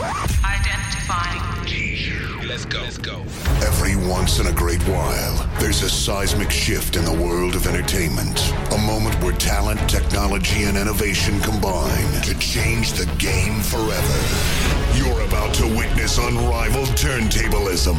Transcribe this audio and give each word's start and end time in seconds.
Identifying. 0.00 1.52
Let's 2.48 2.64
go. 2.64 2.80
Let's 2.80 2.98
go. 2.98 3.20
Every 3.62 3.96
once 3.96 4.38
in 4.38 4.46
a 4.46 4.52
great 4.52 4.82
while, 4.88 5.48
there's 5.60 5.82
a 5.82 5.90
seismic 5.90 6.50
shift 6.50 6.96
in 6.96 7.04
the 7.04 7.12
world 7.12 7.54
of 7.54 7.66
entertainment. 7.66 8.52
A 8.72 8.78
moment 8.78 9.14
where 9.22 9.34
talent, 9.34 9.80
technology, 9.88 10.64
and 10.64 10.76
innovation 10.76 11.40
combine 11.40 12.22
to 12.22 12.38
change 12.38 12.92
the 12.92 13.06
game 13.18 13.60
forever. 13.60 14.18
You're 14.96 15.22
about 15.22 15.54
to 15.56 15.66
witness 15.66 16.18
unrivaled 16.18 16.88
turntablism, 16.88 17.98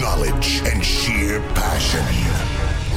knowledge, 0.00 0.62
and 0.64 0.84
sheer 0.84 1.40
passion. 1.54 2.04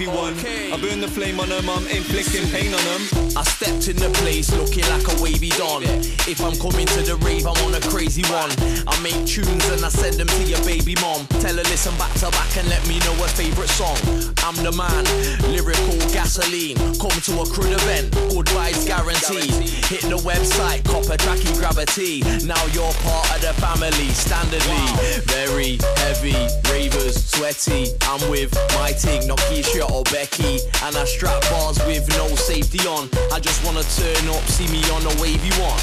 we're 0.06 0.12
on 0.12 0.32
a 0.32 0.32
wavy 0.32 0.32
one. 0.32 0.32
Okay. 0.38 0.72
I 0.72 0.76
burn 0.76 1.00
the 1.00 1.08
flame 1.08 1.40
on 1.40 1.48
them, 1.48 1.68
I'm 1.68 1.86
inflicting 1.88 2.48
pain 2.50 2.72
on 2.72 2.84
them. 2.84 3.02
I 3.36 3.42
stepped 3.44 3.88
in 3.88 3.96
the 3.96 4.10
place 4.20 4.52
looking 4.56 4.84
like 4.88 5.06
a 5.08 5.22
wavy 5.22 5.50
don. 5.50 5.82
If 6.28 6.40
I'm 6.40 6.56
coming 6.56 6.86
to 6.86 7.02
the 7.02 7.16
rave, 7.16 7.46
I'm 7.46 7.56
on 7.64 7.74
a 7.74 7.80
crazy 7.88 8.22
one. 8.30 8.50
I 8.86 8.94
make 9.02 9.26
tunes 9.26 9.64
and 9.68 9.84
I 9.84 9.88
send 9.88 10.16
them 10.16 10.28
to 10.28 10.42
your 10.44 10.62
baby 10.64 10.94
mom. 11.00 11.26
Tell 11.40 11.54
her 11.54 11.66
listen 11.68 11.96
back 11.98 12.12
to 12.20 12.30
back 12.30 12.56
and 12.56 12.68
let 12.68 12.82
me 12.88 12.98
know 13.00 13.14
her 13.20 13.32
favorite 13.32 13.70
song. 13.70 13.98
I'm 14.44 14.56
the 14.62 14.72
man, 14.72 15.04
lyrical 15.52 15.98
gasoline. 16.12 16.76
Come 16.98 17.16
to 17.28 17.32
a 17.42 17.46
crude 17.46 17.72
event, 17.72 18.12
good 18.32 18.46
vibes 18.52 18.86
guaranteed. 18.86 19.52
Hit 19.88 20.02
the 20.08 20.20
website, 20.22 20.84
copper 20.84 21.16
tracky, 21.16 21.50
grab 21.58 21.78
a 21.78 21.86
tea. 21.86 22.22
Now 22.44 22.60
you're 22.72 22.94
part 23.04 23.28
of 23.34 23.40
the 23.40 23.54
family, 23.60 24.10
standardly. 24.12 24.84
Very 25.30 25.78
heavy, 26.04 26.36
ravers, 26.70 27.16
sweaty. 27.24 27.92
I'm 28.08 28.22
with 28.30 28.52
my 28.76 28.92
team, 28.92 29.26
not 29.26 29.38
Keisha 29.48 29.91
or 29.92 30.02
Becky. 30.08 30.58
And 30.82 30.96
I 30.96 31.04
strap 31.04 31.40
bars 31.52 31.78
with 31.84 32.08
no 32.16 32.26
safety 32.34 32.80
on. 32.88 33.08
I 33.30 33.38
just 33.38 33.62
wanna 33.64 33.84
turn 33.84 34.24
up, 34.32 34.42
see 34.48 34.66
me 34.72 34.80
on 34.90 35.04
a 35.04 35.14
wavy 35.20 35.52
one. 35.60 35.82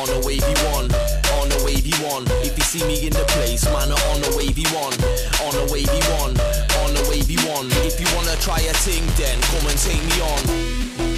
On 0.00 0.08
a 0.16 0.18
wavy 0.24 0.56
one, 0.72 0.88
on 1.36 1.52
a 1.52 1.58
wavy 1.64 1.94
one. 2.00 2.24
If 2.40 2.56
you 2.56 2.64
see 2.64 2.82
me 2.88 3.06
in 3.06 3.12
the 3.12 3.24
place, 3.36 3.64
man, 3.68 3.92
on 3.92 4.18
a 4.24 4.36
wavy 4.36 4.64
one. 4.72 4.96
On 5.44 5.52
a 5.52 5.64
wavy 5.68 6.00
one, 6.16 6.34
on 6.82 6.90
a 6.96 7.02
wavy 7.08 7.36
one. 7.52 7.68
If 7.84 8.00
you 8.00 8.08
wanna 8.16 8.36
try 8.40 8.60
a 8.64 8.74
thing, 8.80 9.04
then 9.20 9.36
come 9.52 9.66
and 9.68 9.78
take 9.78 10.02
me 10.08 10.16
on. 10.24 10.42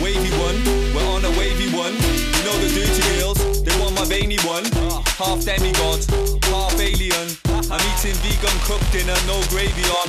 Wavy 0.02 0.34
one, 0.42 0.58
we're 0.94 1.06
on 1.14 1.24
a 1.24 1.30
wavy 1.38 1.70
one. 1.70 1.94
You 1.94 2.42
know 2.42 2.56
the 2.58 2.68
dirty 2.74 3.02
girls, 3.20 3.62
they 3.62 3.74
want 3.78 3.94
my 3.94 4.04
veiny 4.04 4.38
one. 4.42 4.66
Half 5.14 5.44
demigod, 5.46 6.02
half 6.50 6.74
alien. 6.80 7.28
I'm 7.70 7.80
eating 7.94 8.18
vegan 8.20 8.58
cooked 8.66 8.90
dinner, 8.90 9.16
no 9.30 9.38
gravy 9.48 9.86
on. 9.94 10.08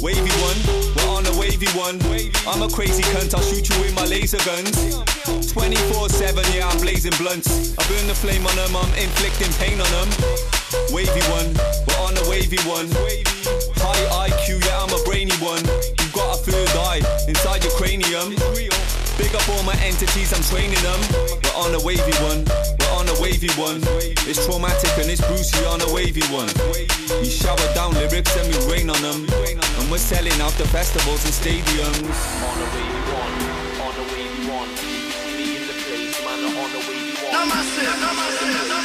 Wavy 0.00 0.32
one, 0.40 0.58
we're 0.66 1.01
on 1.01 1.01
a 1.01 1.01
wavy 1.42 1.66
one. 1.74 1.98
I'm 2.46 2.62
a 2.62 2.68
crazy 2.68 3.02
cunt, 3.10 3.34
I'll 3.34 3.42
shoot 3.42 3.68
you 3.68 3.76
with 3.82 3.94
my 3.94 4.06
laser 4.06 4.38
guns. 4.46 4.70
24 5.50 6.08
7, 6.08 6.44
yeah, 6.54 6.68
I'm 6.68 6.78
blazing 6.78 7.12
blunts. 7.18 7.74
I 7.76 7.82
burn 7.90 8.06
the 8.06 8.14
flame 8.14 8.46
on 8.46 8.54
them, 8.54 8.76
I'm 8.76 8.92
inflicting 8.94 9.50
pain 9.58 9.80
on 9.80 9.90
them. 9.90 10.08
Wavy 10.94 11.22
one, 11.34 11.50
we're 11.86 12.00
on 12.06 12.14
a 12.16 12.24
wavy 12.30 12.62
one. 12.62 12.86
High 13.82 14.30
IQ, 14.30 14.62
yeah, 14.64 14.78
I'm 14.82 14.94
a 14.94 15.02
brainy 15.04 15.34
one. 15.42 15.64
You've 15.98 16.12
got 16.12 16.38
a 16.38 16.42
third 16.46 16.70
eye 16.78 17.02
inside 17.26 17.64
your 17.64 17.74
cranium. 17.74 18.38
Big 19.32 19.40
up 19.40 19.48
all 19.48 19.62
my 19.62 19.72
entities, 19.80 20.28
I'm 20.36 20.44
training 20.44 20.82
them. 20.84 21.00
We're 21.40 21.56
on 21.56 21.72
a 21.72 21.80
wavy 21.80 22.12
one, 22.20 22.44
we're 22.44 22.92
on 22.92 23.08
a 23.08 23.16
wavy 23.16 23.48
one. 23.56 23.80
It's 24.28 24.44
traumatic 24.44 24.92
and 25.00 25.08
it's 25.08 25.24
Brucey 25.24 25.64
on 25.72 25.80
a 25.80 25.88
wavy 25.90 26.20
one. 26.28 26.52
We 27.16 27.30
shower 27.30 27.56
down 27.72 27.94
lyrics 27.94 28.36
and 28.36 28.44
we 28.52 28.60
rain 28.70 28.90
on 28.90 29.00
them. 29.00 29.24
And 29.24 29.90
we're 29.90 29.96
selling 29.96 30.38
out 30.44 30.52
the 30.60 30.68
festivals 30.68 31.24
and 31.24 31.32
stadiums. 31.32 31.96
On 32.44 32.60
a 32.60 32.68
wavy 32.76 33.00
one, 33.08 33.32
on 33.80 33.94
a 33.96 34.04
wavy 34.12 34.52
one. 34.52 34.68
If 34.68 34.84
you 34.84 35.16
see 35.16 35.32
me 35.32 35.56
in 35.56 35.64
the 35.64 35.76
place, 35.80 36.20
man, 36.20 36.52
on 36.52 36.68
a 36.68 36.80
wavy 36.84 37.16
one. 37.24 37.32
Man, 37.32 37.56
on 37.56 38.76
a 38.76 38.81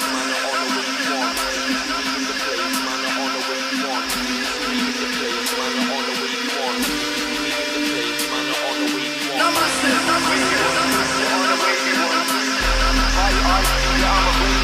wavy 10.07 10.55
one. 13.43 14.56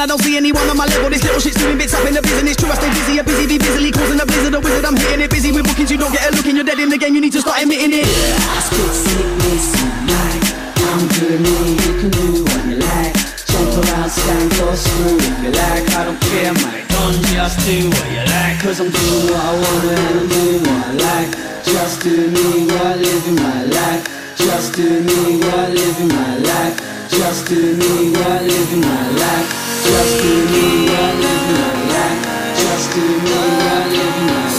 I 0.00 0.06
don't 0.06 0.22
see 0.24 0.34
anyone 0.34 0.64
on 0.64 0.78
my 0.80 0.86
level. 0.86 1.10
This 1.10 1.22
little 1.22 1.40
shit's 1.40 1.60
doing 1.60 1.76
bits 1.76 1.92
up 1.92 2.08
in 2.08 2.14
the 2.14 2.22
business. 2.22 2.56
True, 2.56 2.72
I 2.72 2.74
stay 2.80 2.88
busy, 2.88 3.18
a 3.20 3.24
busy, 3.24 3.44
be 3.44 3.58
busily 3.58 3.92
causing 3.92 4.16
a 4.16 4.24
blizzard, 4.24 4.54
a 4.56 4.60
wizard. 4.60 4.84
I'm 4.88 4.96
hitting 4.96 5.20
it 5.20 5.30
busy 5.30 5.52
with 5.52 5.68
bookings. 5.68 5.90
You 5.92 5.98
don't 6.00 6.08
get 6.08 6.24
a 6.24 6.32
look 6.32 6.46
in, 6.46 6.56
you're 6.56 6.64
dead 6.64 6.80
in 6.80 6.88
the 6.88 6.96
game. 6.96 7.14
You 7.14 7.20
need 7.20 7.36
to 7.36 7.42
start 7.44 7.60
admitting 7.60 7.92
it. 7.92 8.08
I'm 10.88 11.04
good, 11.20 11.36
me. 11.36 11.52
You 11.84 11.92
can 12.00 12.08
do 12.08 12.48
what 12.48 12.64
you 12.64 12.80
like. 12.80 13.12
Jump 13.44 13.76
around, 13.76 14.08
stand 14.08 14.56
or 14.64 14.72
screw 14.72 15.20
if 15.20 15.36
you 15.44 15.52
like. 15.52 15.84
I 15.92 16.08
don't 16.08 16.20
care, 16.32 16.56
mate. 16.56 16.88
Don't 16.88 17.20
just 17.28 17.60
do 17.68 17.76
what 17.92 18.08
you 18.08 18.24
like. 18.24 18.56
Cause 18.64 18.80
I'm 18.80 18.88
doing 18.88 19.24
what 19.28 19.36
I 19.36 19.52
wanna 19.52 20.00
and 20.00 20.16
I'm 20.16 20.28
doing 20.32 20.62
what 20.64 20.80
I 20.80 20.92
like. 20.96 21.30
Just 21.60 22.00
do 22.00 22.16
me 22.24 22.72
while 22.72 22.96
living 22.96 23.36
my 23.36 23.68
life. 23.68 24.29
Just 24.46 24.74
do 24.74 24.88
me 25.02 25.38
while 25.42 25.68
living 25.68 26.08
my 26.08 26.36
life. 26.38 26.76
Just 27.10 27.46
do 27.48 27.76
me 27.76 28.10
while 28.16 28.42
living 28.42 28.80
my 28.80 29.10
life. 29.22 29.48
Just 29.84 30.22
do 30.22 30.32
me 30.52 30.88
while 30.88 31.14
living 31.24 31.56
my 31.60 31.72
life. 31.94 32.20
Just 32.56 32.86
do 32.94 33.00
me 33.00 33.36
while 33.60 33.88
living 33.88 34.26
my 34.26 34.44
life. 34.44 34.49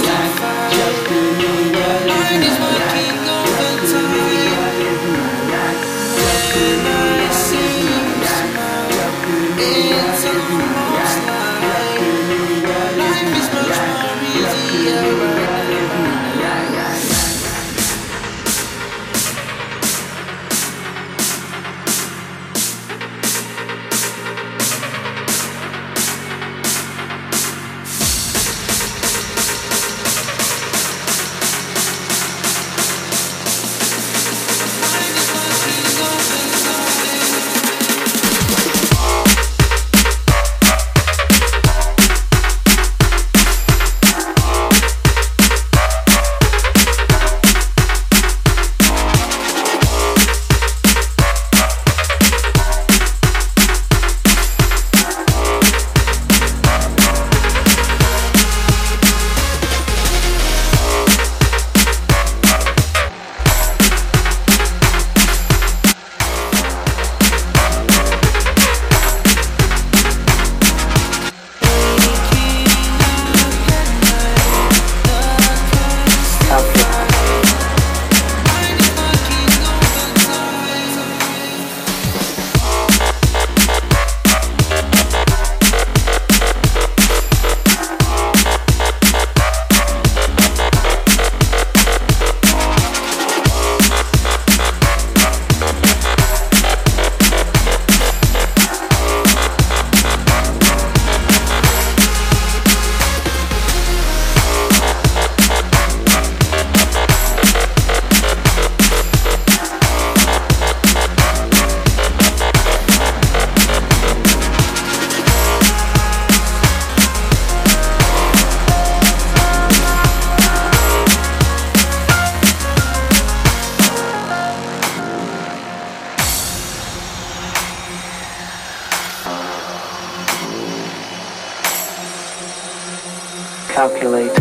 Calculate. 133.82 134.41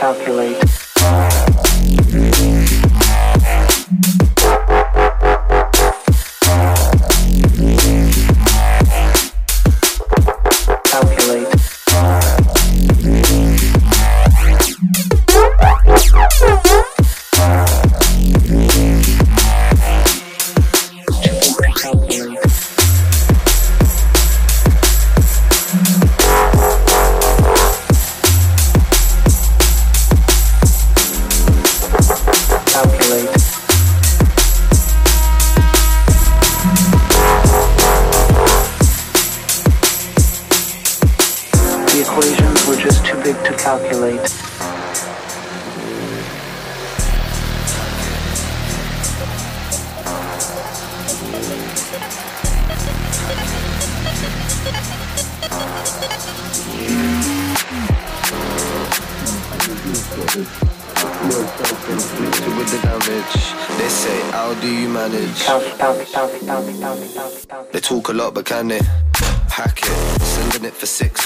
Calculate. 0.00 0.69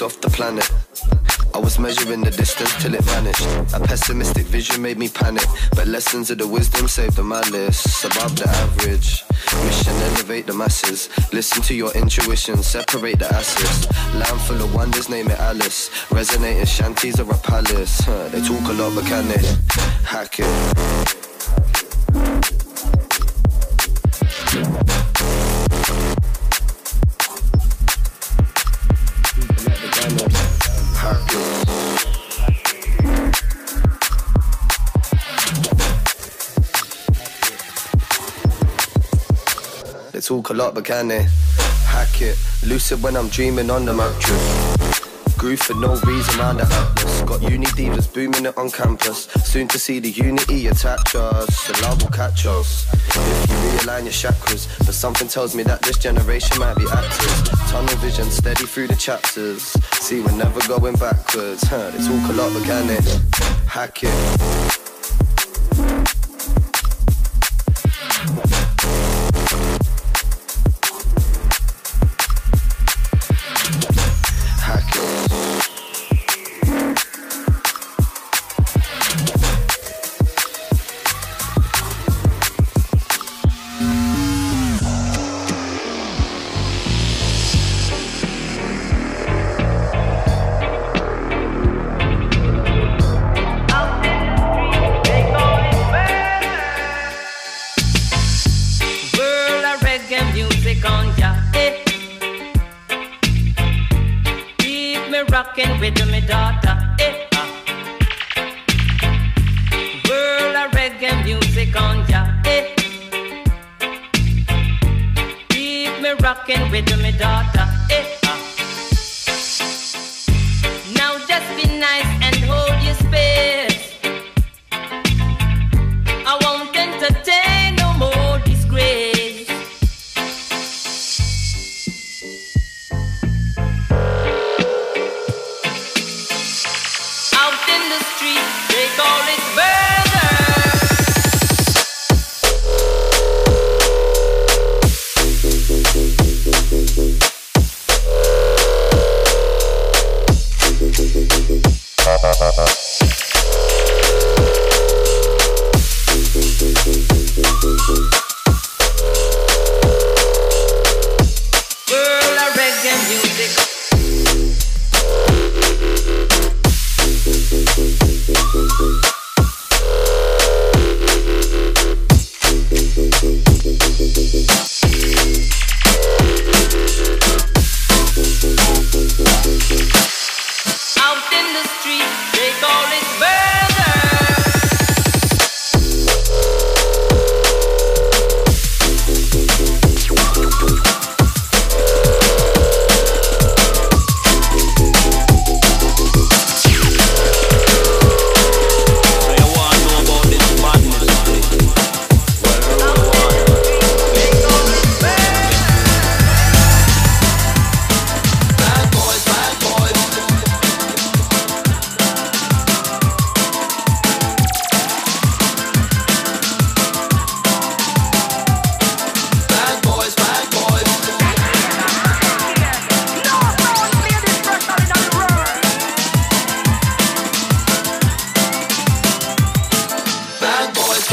Off 0.04 0.20
the 0.20 0.28
planet. 0.28 0.70
I 1.54 1.58
was 1.58 1.78
measuring 1.78 2.20
the 2.20 2.30
distance 2.30 2.74
till 2.82 2.94
it 2.94 3.02
vanished. 3.04 3.46
A 3.74 3.80
pessimistic 3.80 4.44
vision 4.46 4.82
made 4.82 4.98
me 4.98 5.08
panic, 5.08 5.46
but 5.74 5.86
lessons 5.86 6.30
of 6.30 6.38
the 6.38 6.46
wisdom 6.46 6.88
saved 6.88 7.16
the 7.16 7.24
malice 7.24 8.04
above 8.04 8.36
the 8.36 8.46
average. 8.48 9.24
Mission 9.64 9.94
elevate 10.08 10.46
the 10.46 10.52
masses. 10.52 11.08
Listen 11.32 11.62
to 11.62 11.74
your 11.74 11.92
intuition, 11.94 12.62
separate 12.62 13.18
the 13.18 13.28
assets. 13.32 14.14
Land 14.14 14.40
full 14.42 14.60
of 14.62 14.74
wonders, 14.74 15.08
name 15.08 15.30
it 15.30 15.38
Alice. 15.38 15.90
Resonating 16.10 16.66
shanties 16.66 17.18
or 17.18 17.30
a 17.30 17.38
palace. 17.38 18.00
Huh, 18.00 18.28
they 18.28 18.42
talk 18.42 18.68
a 18.68 18.72
lot, 18.72 18.94
but 18.94 19.06
can 19.06 19.26
they 19.28 19.42
hack 20.04 20.38
it? 20.40 21.33
Talk 40.24 40.48
a 40.48 40.54
lot, 40.54 40.74
but 40.74 40.84
can 40.86 41.08
they 41.08 41.26
hack 41.84 42.22
it? 42.22 42.38
Lucid 42.64 43.02
when 43.02 43.14
I'm 43.16 43.28
dreaming 43.28 43.70
on 43.70 43.84
the 43.84 43.92
mattress. 43.92 44.76
Groove 45.36 45.60
for 45.60 45.74
no 45.74 45.96
reason 46.06 46.38
round 46.38 46.60
the 46.60 46.64
atlas. 46.64 47.20
Got 47.22 47.42
uni 47.42 47.66
divas 47.66 48.12
booming 48.12 48.46
it 48.46 48.56
on 48.56 48.70
campus. 48.70 49.24
Soon 49.44 49.68
to 49.68 49.78
see 49.78 49.98
the 49.98 50.10
unity 50.10 50.68
attach 50.68 51.14
us. 51.14 51.68
The 51.68 51.82
love 51.82 52.02
will 52.02 52.10
catch 52.10 52.46
us. 52.46 52.86
If 52.94 53.50
you 53.50 53.56
realign 53.56 54.04
your 54.04 54.12
chakras, 54.12 54.66
but 54.78 54.94
something 54.94 55.28
tells 55.28 55.54
me 55.54 55.62
that 55.64 55.82
this 55.82 55.98
generation 55.98 56.58
might 56.58 56.76
be 56.76 56.86
actors. 56.90 57.42
Tunnel 57.70 57.96
vision 57.96 58.30
steady 58.30 58.64
through 58.64 58.86
the 58.86 58.96
chapters. 58.96 59.62
See, 60.00 60.22
we're 60.22 60.36
never 60.36 60.60
going 60.66 60.96
backwards. 60.96 61.62
Huh, 61.64 61.90
they 61.90 61.98
talk 61.98 62.30
a 62.30 62.32
lot, 62.32 62.52
but 62.54 62.64
can 62.64 62.86
they 62.86 63.00
hack 63.66 64.02
it? 64.02 64.73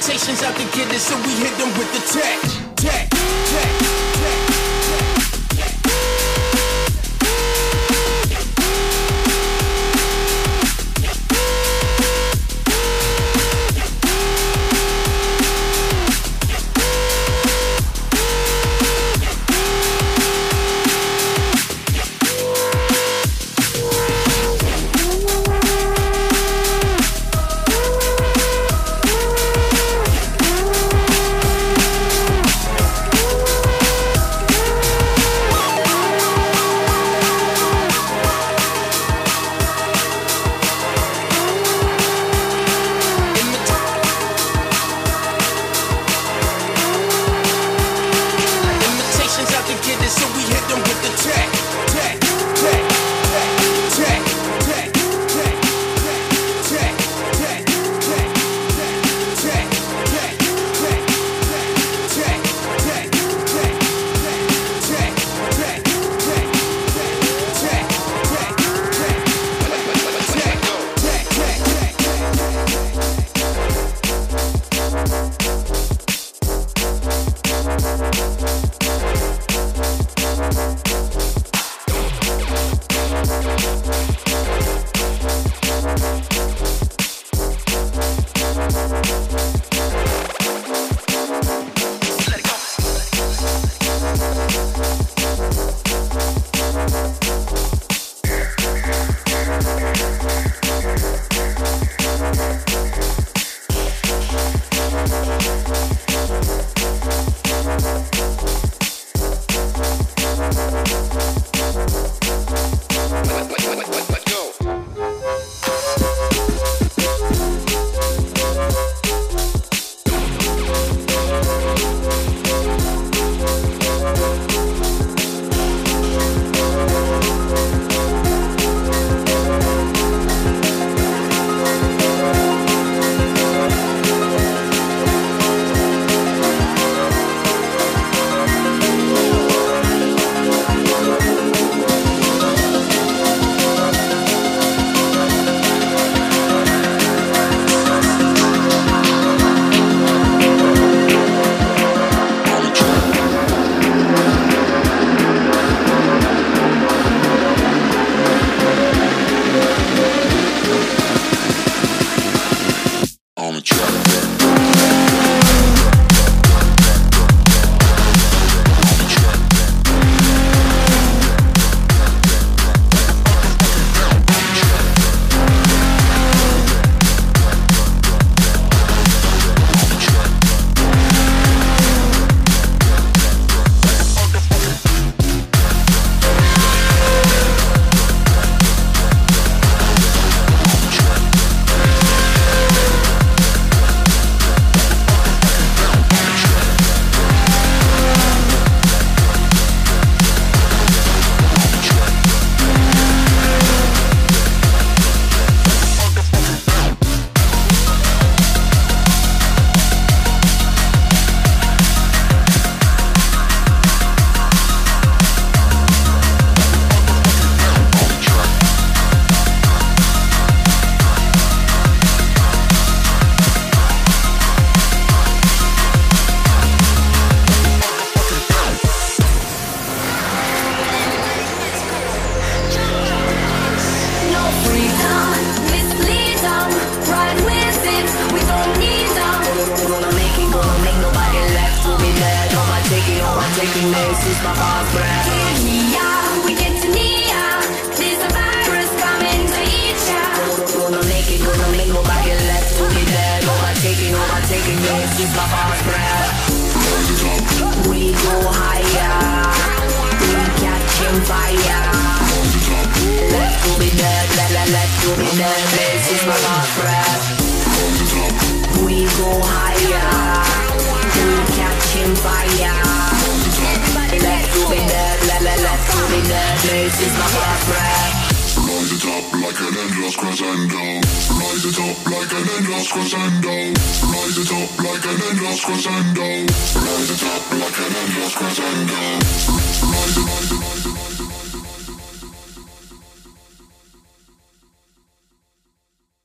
Imitations 0.00 0.42
out 0.42 0.56
to 0.56 0.64
get 0.74 0.90
it, 0.94 0.98
so 0.98 1.14
we 1.18 1.34
hit 1.34 1.54
them 1.58 1.68
with 1.76 1.92
the. 1.92 2.00
Tech, 2.10 2.40
tech, 2.74 3.10
tech. 3.10 4.09